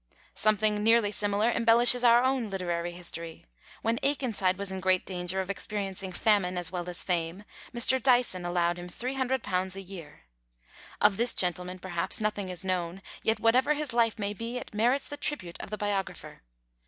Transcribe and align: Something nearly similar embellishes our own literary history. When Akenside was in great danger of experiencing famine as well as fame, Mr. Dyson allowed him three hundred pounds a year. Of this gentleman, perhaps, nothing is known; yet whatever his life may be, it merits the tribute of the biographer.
Something 0.33 0.81
nearly 0.83 1.11
similar 1.11 1.51
embellishes 1.51 2.03
our 2.03 2.23
own 2.23 2.49
literary 2.49 2.91
history. 2.93 3.45
When 3.83 3.99
Akenside 4.01 4.57
was 4.57 4.71
in 4.71 4.79
great 4.79 5.05
danger 5.05 5.41
of 5.41 5.49
experiencing 5.51 6.11
famine 6.11 6.57
as 6.57 6.71
well 6.71 6.89
as 6.89 7.03
fame, 7.03 7.43
Mr. 7.71 8.01
Dyson 8.01 8.43
allowed 8.43 8.79
him 8.79 8.89
three 8.89 9.13
hundred 9.13 9.43
pounds 9.43 9.75
a 9.75 9.81
year. 9.81 10.21
Of 10.99 11.17
this 11.17 11.35
gentleman, 11.35 11.77
perhaps, 11.77 12.19
nothing 12.19 12.49
is 12.49 12.63
known; 12.65 13.03
yet 13.21 13.39
whatever 13.39 13.75
his 13.75 13.93
life 13.93 14.17
may 14.17 14.33
be, 14.33 14.57
it 14.57 14.73
merits 14.73 15.07
the 15.07 15.17
tribute 15.17 15.59
of 15.61 15.69
the 15.69 15.77
biographer. 15.77 16.41